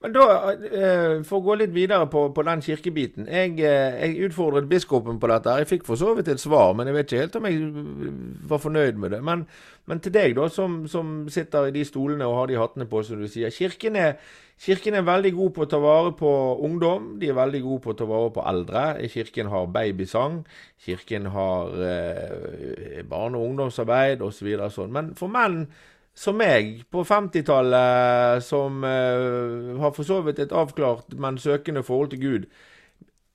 [0.00, 3.26] Men da, eh, For å gå litt videre på, på den kirkebiten.
[3.28, 5.58] Jeg, eh, jeg, utfordret biskopen på dette.
[5.60, 8.14] Jeg fikk for så vidt et svar, men jeg vet ikke helt om jeg
[8.48, 9.20] var fornøyd med det.
[9.28, 9.44] Men,
[9.90, 13.02] men til deg, da, som, som, sitter i de stolene og har de hattene på,
[13.04, 13.52] som du sier.
[13.52, 14.16] Kirken er,
[14.64, 16.32] kirken er veldig god på å ta vare på
[16.64, 17.12] ungdom.
[17.20, 18.86] De er veldig gode på å ta vare på eldre.
[19.12, 20.40] Kirken har babysang.
[20.80, 24.48] Kirken har eh, barne- og ungdomsarbeid osv.
[24.64, 24.96] Så sånn.
[24.96, 25.66] Men for menn
[26.14, 32.10] som meg på 50-tallet, som uh, har for så vidt et avklart, men søkende forhold
[32.12, 32.48] til Gud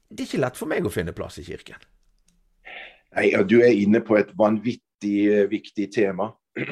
[0.09, 1.79] Det er ikke lett for meg å finne plass i kirken.
[3.15, 6.29] Nei, ja, Du er inne på et vanvittig uh, viktig tema.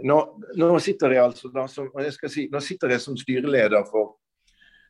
[0.00, 0.16] Nå,
[0.56, 4.14] nå, sitter jeg altså da som, jeg skal si, nå sitter jeg som styreleder for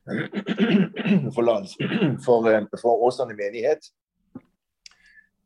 [1.35, 1.75] for, lands,
[2.25, 3.91] for, eh, for Åsane menighet.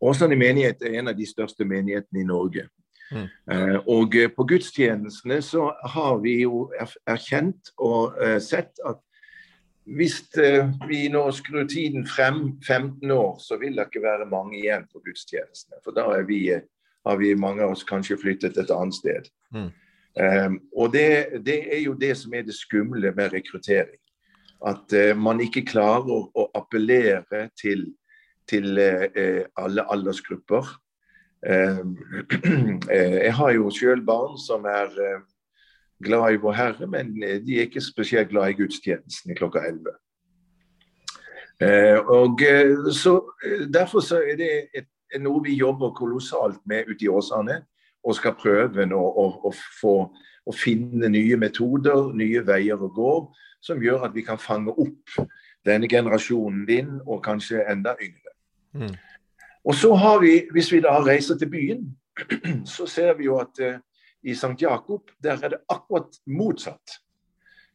[0.00, 2.68] Åsane menighet er en av de største menighetene i Norge.
[3.12, 3.28] Mm.
[3.52, 6.68] Uh, og eh, på gudstjenestene så har vi jo
[7.06, 9.00] erkjent og uh, sett at
[9.84, 10.22] hvis
[10.88, 15.02] vi nå skrur tiden frem 15 år, så vil det ikke være mange igjen på
[15.04, 15.76] gudstjenestene.
[15.84, 16.38] For da vi,
[17.04, 19.28] har vi mange av oss kanskje flyttet et annet sted.
[19.52, 19.68] Mm.
[20.72, 24.00] og det, det, er jo det som er det skumle med rekruttering.
[24.64, 27.90] At man ikke klarer å, å appellere til,
[28.48, 30.72] til alle aldersgrupper.
[31.46, 31.96] Ehm,
[32.90, 35.20] eh, jeg har jo sjøl barn som er eh,
[36.04, 39.94] glad i Vår Herre, men eh, de er ikke spesielt glad i gudstjenesten klokka 11.
[42.10, 42.40] Og
[42.92, 43.12] så,
[43.72, 44.88] Derfor så er det et,
[45.22, 47.60] noe vi jobber kolossalt med ute i Åsane.
[48.04, 49.94] Og skal prøve nå å, å, få,
[50.44, 53.12] å finne nye metoder, nye veier å gå,
[53.64, 55.14] som gjør at vi kan fange opp
[55.64, 58.34] denne generasjonen din, og kanskje enda yngre.
[58.76, 58.92] Mm.
[59.64, 61.96] Og så har vi, Hvis vi da reiser til byen,
[62.76, 63.80] så ser vi jo at uh,
[64.22, 64.60] i St.
[64.60, 67.00] Jakob der er det akkurat motsatt.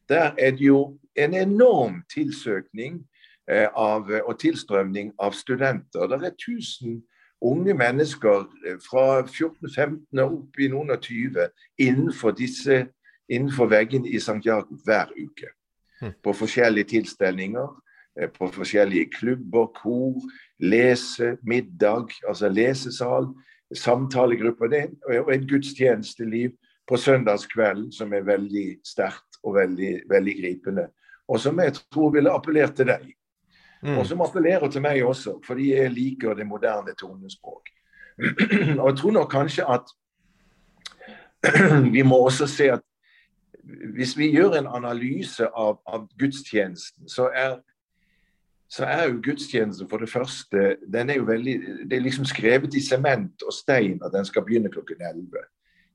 [0.08, 3.06] Der er det jo en enorm tilsøkning
[3.52, 6.06] uh, av, og tilstrømning av studenter.
[6.06, 7.02] Der er 1000
[7.40, 8.44] unge mennesker
[8.90, 11.46] fra 14-15 og opp i noen og 20
[11.78, 12.86] innenfor, disse,
[13.28, 14.40] innenfor veggene i St.
[14.44, 15.52] Jakob hver uke.
[16.00, 16.12] Hm.
[16.22, 17.68] På forskjellige tilstelninger.
[18.18, 20.22] Eh, på forskjellige klubber, kor,
[20.58, 23.28] lese, middag, altså lesesal,
[23.74, 24.66] samtalegrupper.
[24.66, 26.50] Det er et gudstjenesteliv
[26.88, 30.88] på søndagskvelden som er veldig sterkt og veldig, veldig gripende.
[31.28, 33.12] Og som jeg tror ville appellert til deg.
[33.82, 33.98] Mm.
[33.98, 37.70] Og som appellerer til meg også, fordi jeg liker det moderne tonespråk.
[38.80, 39.86] og jeg tror nok kanskje at
[41.94, 42.82] vi må også se at
[43.94, 47.60] hvis vi gjør en analyse av, av gudstjenesten, så er
[48.70, 51.54] så er jo gudstjenesten for det første den er jo veldig,
[51.90, 55.30] Det er liksom skrevet i sement og stein at den skal begynne klokken 11.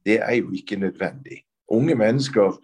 [0.06, 1.44] Det er jo ikke nødvendig.
[1.68, 2.60] Unge mennesker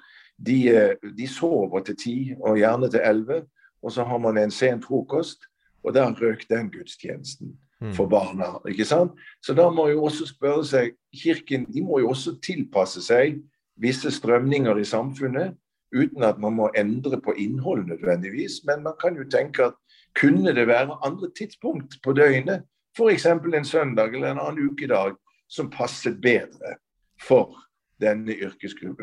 [0.46, 3.44] de, de sover til ti, og gjerne til elleve.
[3.82, 5.46] Og så har man en sen frokost,
[5.84, 7.94] og der røk den gudstjenesten mm.
[7.94, 8.60] for barna.
[8.68, 9.12] ikke sant?
[9.42, 10.94] Så da må jo også spørre seg
[11.24, 13.42] Kirken de må jo også tilpasse seg
[13.82, 15.58] visse strømninger i samfunnet,
[15.96, 18.62] uten at man må endre på innholdet nødvendigvis.
[18.66, 19.74] Men man kan jo tenke at
[20.20, 22.66] kunne det være andre tidspunkt på døgnet
[22.98, 23.26] f.eks.
[23.26, 25.16] en søndag eller en annen ukedag
[25.48, 26.76] som passet bedre
[27.22, 27.56] for
[28.02, 28.36] denne,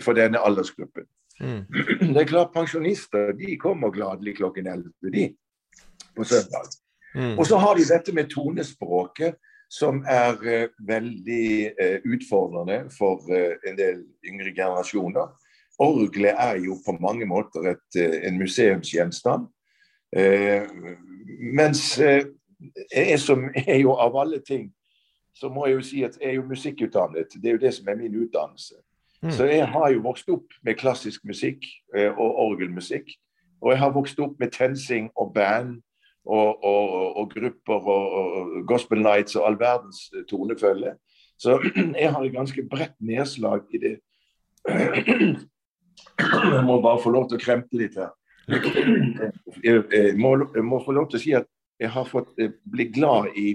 [0.02, 1.06] for denne aldersgruppen.
[1.40, 1.64] Mm.
[2.14, 5.28] Det er klart Pensjonister de kommer gladelig klokken 11 de,
[6.16, 6.72] på søndag.
[7.14, 7.38] Mm.
[7.38, 9.38] Og så har de dette med tonespråket,
[9.70, 15.28] som er uh, veldig uh, utfordrende for uh, en del yngre generasjoner.
[15.78, 19.44] Orgelet er jo på mange måter et, en museumsgjenstand.
[21.52, 21.82] Mens
[22.96, 24.70] jeg som er jo av alle ting,
[25.34, 27.34] så må jeg jo si at jeg er jo musikkutdannet.
[27.38, 28.74] Det er jo det som er min utdannelse.
[29.22, 29.30] Mm.
[29.30, 33.10] Så jeg har jo vokst opp med klassisk musikk eh, og orgelmusikk.
[33.60, 35.80] Og jeg har vokst opp med TenSing og band
[36.24, 40.94] og, og, og grupper og, og, gospel nights og all verdens eh, tonefølge.
[41.38, 41.58] Så
[42.02, 43.96] jeg har et ganske bredt nedslag i det.
[46.18, 48.10] Jeg må bare få lov til å kremte litt her.
[48.48, 53.36] Må, jeg må få lov til å si at jeg har fått eh, bli glad
[53.38, 53.52] i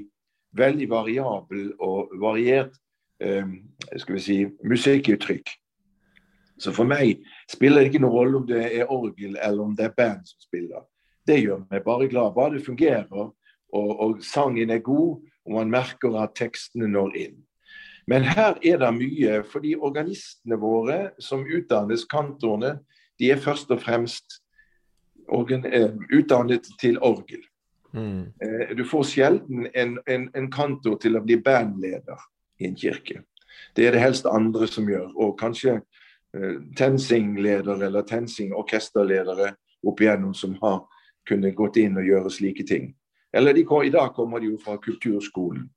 [0.57, 2.75] veldig variabel og variert
[3.23, 3.47] eh,
[3.97, 5.49] skal vi si, musikkuttrykk.
[6.61, 9.89] Så for meg spiller det ikke noen rolle om det er orgel eller om det
[9.89, 10.85] er band som spiller.
[11.25, 12.35] Det gjør meg bare glad.
[12.35, 13.33] Bare det fungerer og,
[13.73, 17.41] og sangen er god, og man merker at tekstene når inn.
[18.07, 22.77] Men her er det mye, fordi organistene våre som utdannes, kantorene,
[23.19, 24.42] de er først og fremst
[25.29, 27.43] eh, utdannet til orgel.
[27.93, 28.33] Mm.
[28.41, 32.19] Eh, du får sjelden en, en, en kantor til å bli bandleder
[32.59, 33.21] i en kirke.
[33.75, 35.11] Det er det helst andre som gjør.
[35.15, 40.83] Og kanskje eh, TenSing-ledere eller TenSing-orkesterledere opp igjennom som har
[41.29, 42.91] kunnet gått inn og gjøre slike ting.
[43.33, 45.69] Eller de, I dag kommer de jo fra kulturskolen.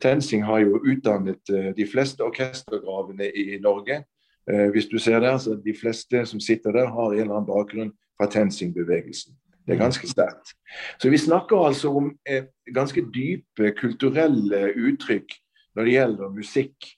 [0.00, 4.02] TenSing har jo utdannet eh, de fleste orkestergravene i Norge.
[4.48, 7.50] Uh, hvis du ser der, så De fleste som sitter der, har en eller annen
[7.50, 9.36] bakgrunn fra TenSing-bevegelsen.
[9.66, 10.54] Det er ganske sterkt.
[10.98, 15.36] Så vi snakker altså om eh, ganske dype kulturelle uttrykk
[15.74, 16.88] når det gjelder musikk.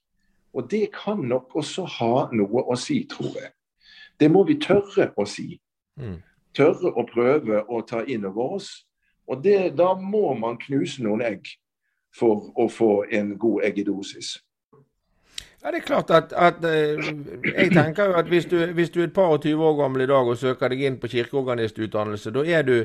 [0.52, 3.52] Og det kan nok også ha noe å si, tror jeg.
[4.20, 5.58] Det må vi tørre å si.
[6.00, 6.20] Mm.
[6.56, 8.70] Tørre å prøve å ta inn over oss.
[9.28, 11.48] Og det, da må man knuse noen egg
[12.16, 14.36] for å få en god eggedosis.
[15.64, 16.98] Ja, det er klart at, at eh,
[17.56, 20.02] Jeg tenker jo at hvis du, hvis du, er et par og 20 år gammel
[20.02, 22.84] i dag og søker deg inn på kirkeorganistutdannelse, da er, du,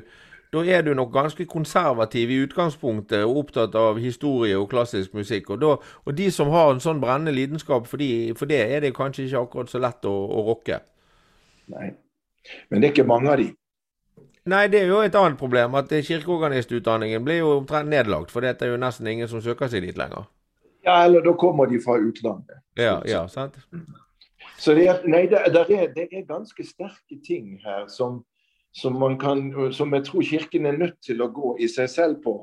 [0.54, 5.50] da er du nok ganske konservativ i utgangspunktet og opptatt av historie og klassisk musikk.
[5.50, 5.74] Og, da,
[6.06, 9.26] og de som har en sånn brennende lidenskap for, de, for, det, er det kanskje
[9.26, 10.80] ikke akkurat så lett å, å rocke.
[11.74, 11.92] Nei,
[12.70, 13.52] men det er ikke mange av de.
[14.48, 15.74] Nei, det er jo et annet problem.
[15.76, 18.30] At kirkeorganistutdanningen blir jo omtrent nedlagt.
[18.32, 20.30] For det er jo nesten ingen som søker seg dit lenger.
[20.88, 22.62] Ja, eller da kommer de fra utlandet.
[22.80, 23.58] Ja, ja, sant.
[24.58, 28.22] Så det er, nei, det, det, er, det er, ganske sterke ting her som,
[28.74, 32.38] som, kan, som, jeg tror Kirken er nødt til å gå i seg selv på.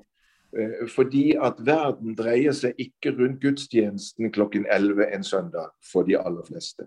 [0.53, 6.19] Eh, fordi at verden dreier seg ikke rundt gudstjenesten klokken 11 en søndag for de
[6.21, 6.87] aller fleste.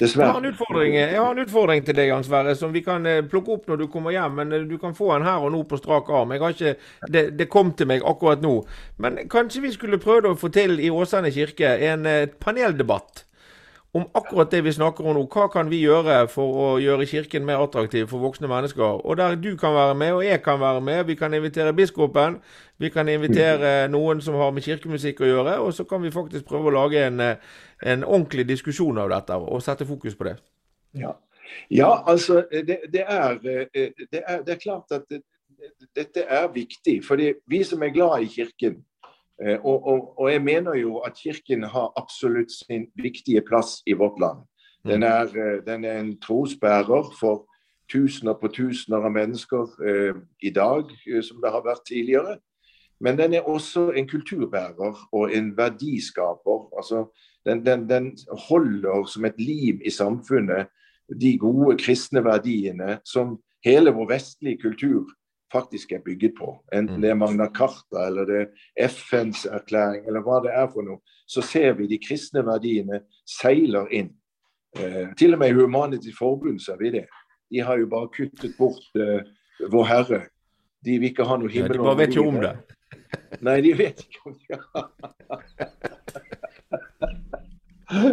[0.00, 0.26] Dessverre.
[0.26, 3.20] Jeg har, en utfordring, har en utfordring til deg, Jan Sverre, som vi kan eh,
[3.28, 4.38] plukke opp når du kommer hjem.
[4.40, 6.32] Men eh, du kan få en her og nå på strak arm.
[6.38, 6.76] Ikke,
[7.12, 8.54] det, det, kom til meg akkurat nå.
[9.02, 13.26] Men kanskje vi skulle prøve å få til i Åsane kirke en eh, paneldebatt
[13.94, 15.22] om akkurat det vi snakker om nå.
[15.28, 19.02] Hva kan vi gjøre for å gjøre Kirken mer attraktiv for voksne mennesker?
[19.04, 21.04] Og der du kan være med, og jeg kan være med.
[21.06, 22.38] Vi kan invitere biskopen.
[22.80, 25.58] Vi kan invitere noen som har med kirkemusikk å gjøre.
[25.60, 29.60] Og så kan vi faktisk prøve å lage en, en ordentlig diskusjon av dette og
[29.62, 30.38] sette fokus på det.
[30.96, 31.12] Ja,
[31.68, 35.04] ja altså det, det, er, det, er, det er klart at
[35.96, 37.02] dette er viktig.
[37.04, 38.91] fordi vi som er glad i Kirken, Eh,
[39.42, 44.20] og, og, og, jeg mener jo at Kirken har absolutt sin viktige plass i vårt
[44.20, 44.44] land.
[44.86, 45.02] Den mm.
[45.02, 47.46] er, eh, den er en trosbærer for
[47.92, 52.38] tusener på tusener av mennesker eh, i dag, eh, som det har vært tidligere.
[53.02, 56.68] Men den er også en kulturbærer og en verdiskaper.
[56.78, 57.04] Altså,
[57.46, 58.12] den, den, den
[58.48, 60.70] holder som et liv i samfunnet
[61.20, 65.10] de gode kristne verdiene som hele vår vestlige kultur
[65.52, 66.54] faktisk er bygget på.
[66.72, 67.02] Enten mm.
[67.02, 71.02] det er Magna Carta eller det er FNs erklæring eller hva det er for noe.
[71.26, 74.12] Så ser vi de kristne verdiene seiler inn.
[74.78, 77.06] Eh, til og med i Humanity Forbund ser vi det.
[77.52, 79.20] De har jo bare kuttet bort eh,
[79.70, 80.22] Vår Herre.
[80.84, 81.76] De vil ikke ha noe himmel.
[81.76, 82.56] Ja, de bare vet jo om det.
[83.44, 84.58] Nei, de vet ikke om det.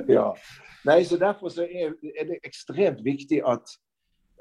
[0.18, 0.28] ja.
[0.86, 3.74] Nei, så Derfor så er, er det ekstremt viktig at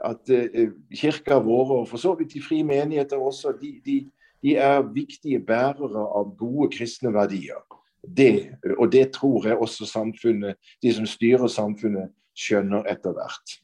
[0.04, 3.98] at uh, kirka våre, og for så vidt de frie menigheter også, de, de,
[4.42, 7.64] de, er viktige bærere av gode kristne verdier.
[8.16, 13.58] Det, og det tror jeg også samfunnet, de som styrer samfunnet, skjønner etter hvert.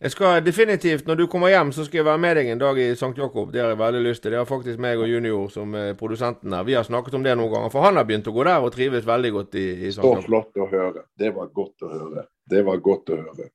[0.00, 2.78] Jeg skal definitivt, Når du kommer hjem, så skal jeg være med deg en dag
[2.78, 3.16] i St.
[3.16, 3.52] Jakob.
[3.52, 4.30] Det har jeg veldig lyst til.
[4.32, 6.64] Det har faktisk meg og Junior som er produsenten her.
[6.64, 7.72] Vi har snakket om det noen ganger.
[7.72, 10.02] For han har begynt å gå der og trives veldig godt i, i St.
[10.02, 10.24] Så Jakob.
[10.26, 11.06] flott å høre.
[11.16, 12.26] Det var godt å høre.
[12.44, 13.48] Det var godt å høre.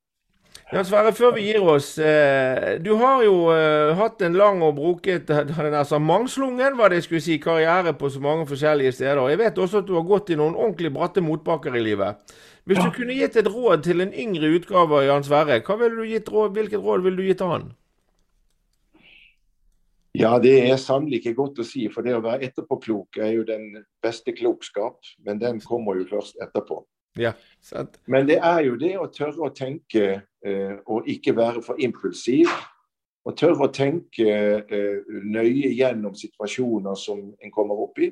[0.71, 1.97] Ja, Sverre, før vi gir oss.
[1.99, 7.19] Eh, du har jo eh, hatt en lang og broket altså, mangslungen hva det skulle
[7.19, 9.19] si, karriere på så mange forskjellige steder.
[9.33, 12.23] Jeg vet også at du har gått i noen ordentlig bratte motbakker i livet.
[12.63, 15.99] Hvis du kunne gitt et råd til en yngre utgave av Jan Sverre, hva ville
[15.99, 17.67] du gitt råd, hvilket råd ville du gitt til han?
[20.15, 21.89] Ja, det er sannelig ikke godt å si.
[21.91, 25.03] For det å være etterpåklok er jo den beste klokskap.
[25.27, 26.79] Men den kommer jo først etterpå.
[27.19, 27.99] Ja, sant.
[28.07, 30.05] Men det er jo det å tørre å tenke
[30.45, 32.51] eh, og ikke være for impulsiv.
[33.27, 34.31] Og tørre å tenke
[34.63, 38.09] eh, nøye gjennom situasjoner som en kommer opp i.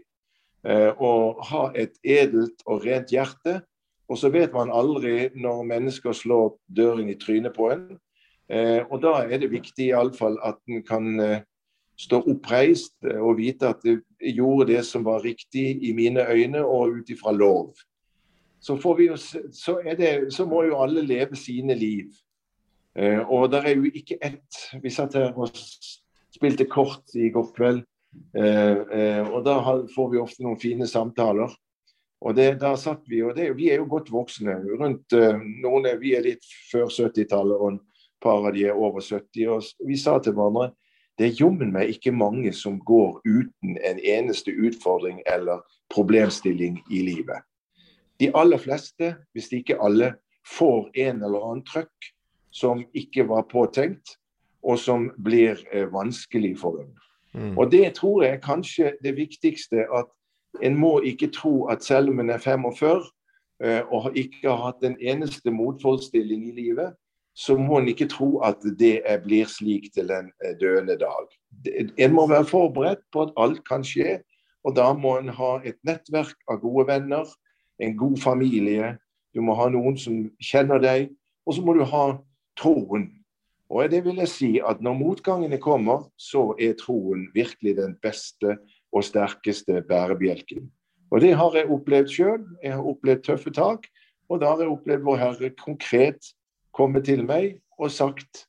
[0.67, 3.61] Eh, og ha et edelt og rent hjerte.
[4.09, 7.87] Og så vet man aldri når mennesker slår døren i trynet på en.
[8.49, 11.41] Eh, og da er det viktig iallfall at en kan eh,
[11.99, 16.99] stå oppreist og vite at jeg gjorde det som var riktig i mine øyne og
[16.99, 17.73] ut ifra lov.
[18.59, 22.11] Så, jo, så, det, så må jo alle leve sine liv.
[22.97, 25.53] Eh, og det er jo ikke ett Vi satt her og
[26.35, 27.81] spilte kort i går kveld.
[28.35, 29.59] Eh, eh, og da
[29.95, 31.53] får vi ofte noen fine samtaler.
[32.19, 34.57] Og det, der satt vi, og det, vi er jo godt voksne.
[34.81, 37.81] rundt eh, noen er, Vi er litt før 70-tallet, og et
[38.21, 39.47] par av de er over 70.
[39.55, 40.73] Og vi sa til hverandre
[41.19, 45.59] det er jommen meg ikke mange som går uten en eneste utfordring eller
[45.91, 47.43] problemstilling i livet.
[48.19, 50.13] De aller fleste, hvis ikke alle,
[50.47, 52.09] får en eller annen trøkk
[52.51, 54.17] som ikke var påtenkt,
[54.63, 56.93] og som blir eh, vanskelig for dem.
[57.33, 57.57] Mm.
[57.57, 59.85] Og det tror jeg er kanskje det viktigste.
[59.95, 60.09] At
[60.65, 63.05] en må ikke tro at selv om en er 45
[63.63, 66.97] eh, og ikke har hatt en eneste motforestilling i livet,
[67.39, 71.29] så må en ikke tro at det blir slik til en eh, døende dag.
[71.97, 74.19] En må være forberedt på at alt kan skje,
[74.67, 77.29] og da må en ha et nettverk av gode venner,
[77.79, 78.97] en god familie.
[79.35, 81.09] Du må ha noen som kjenner deg,
[81.45, 82.05] og så må du ha
[82.59, 83.07] troen.
[83.69, 88.57] Og det vil jeg si at når motgangene kommer, så er troen virkelig den beste
[88.89, 90.65] og sterkeste bærebjelken.
[91.13, 92.43] Og det har jeg opplevd sjøl.
[92.63, 93.85] Jeg har opplevd tøffe tak.
[94.29, 96.33] Og da har jeg opplevd Vår Herre konkret
[96.73, 98.45] komme til meg og sagt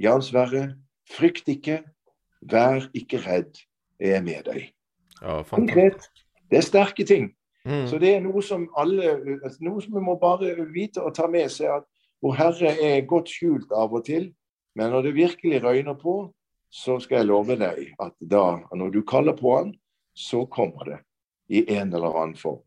[0.00, 0.74] Jan Sverre,
[1.10, 1.82] frykt ikke,
[2.40, 3.58] vær ikke redd,
[4.00, 4.70] jeg er med deg.
[5.20, 5.42] Ja.
[5.50, 6.08] Konkret.
[6.50, 7.30] Det er sterke ting.
[7.64, 7.86] Mm.
[7.90, 9.18] Så det er noe som alle
[9.60, 11.88] Noe som vi må bare vite og ta med seg at
[12.24, 14.30] Vår Herre er godt skjult av og til,
[14.76, 16.16] men når det virkelig røyner på,
[16.70, 19.70] så skal jeg love deg at da, når du kaller på Han,
[20.14, 20.98] så kommer det
[21.48, 22.60] i en eller annen form.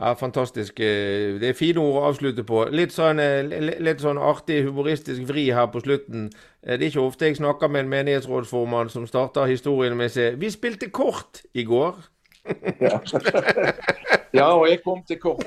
[0.00, 0.80] Ja, Fantastisk.
[0.80, 2.64] Eh, Det er fine ord å avslutte på.
[2.70, 3.42] Litt sånn, eh,
[3.80, 6.32] litt sånn artig humoristisk vri her på slutten.
[6.62, 10.12] Eh, Det er ikke ofte jeg snakker med en menighetsrådsformann som starter historien med å
[10.12, 12.08] si 'Vi spilte kort i går'.
[12.80, 12.98] Ja,
[14.38, 15.46] ja og jeg kom til kort.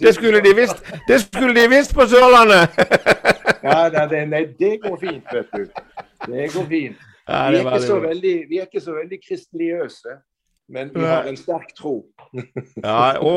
[0.00, 2.68] Det skulle de visst, det skulle de visst på Sørlandet!
[3.58, 5.64] Ja, nei, nei, det går fint, vet du.
[6.30, 7.00] Det går fint.
[7.28, 10.14] Ja, Vi er veldig vi er ikke så veldig kristeliøse,
[10.68, 12.02] men vi har en sterk tro.
[12.84, 13.30] Ja, å,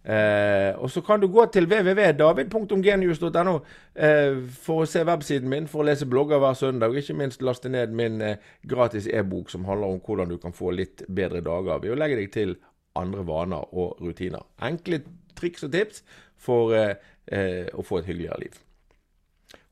[0.03, 3.59] Eh, og så kan du gå til www.david.genius.no
[3.95, 4.35] eh,
[4.65, 7.69] for å se websiden min, for å lese blogger hver søndag, og ikke minst laste
[7.71, 8.37] ned min eh,
[8.67, 12.19] gratis e-bok som handler om hvordan du kan få litt bedre dager ved å legge
[12.19, 12.51] deg til
[12.95, 14.45] andre vaner og rutiner.
[14.61, 15.03] Enkle
[15.37, 16.03] triks og tips
[16.37, 16.95] for eh,
[17.31, 18.59] eh, å få et hyggeligere liv.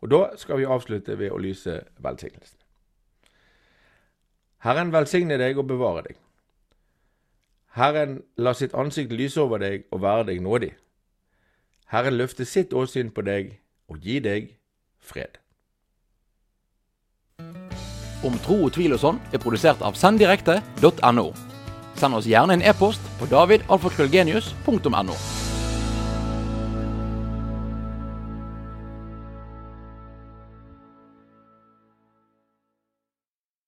[0.01, 2.57] Og da skal vi avslutte ved å lyse velsignelsen.
[4.61, 6.17] Herren velsigne deg og bevare deg.
[7.77, 10.73] Herren la sitt ansikt lyse over deg og være deg nådig.
[11.91, 13.55] Herren løfte sitt åsyn på deg
[13.91, 14.51] og gi deg
[14.99, 15.39] fred.
[18.21, 21.50] Om tro og tvil og sånn er produsert av senddirekte.no.
[22.01, 25.21] Send oss gjerne en e-post på davidalfakrøllgenius.no.